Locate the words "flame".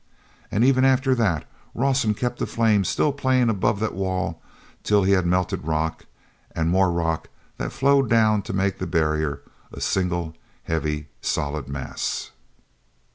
2.47-2.83